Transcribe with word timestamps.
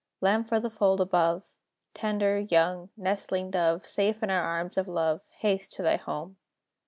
Lamb 0.19 0.45
for 0.45 0.59
the 0.59 0.71
fold 0.71 0.99
above 0.99 1.51
Tender, 1.93 2.39
young, 2.39 2.89
nestling 2.97 3.51
dove 3.51 3.85
Safe 3.85 4.23
in 4.23 4.31
our 4.31 4.41
arms 4.43 4.75
of 4.75 4.87
love, 4.87 5.21
Haste 5.41 5.73
to 5.73 5.83
thy 5.83 5.97
home." 5.97 6.37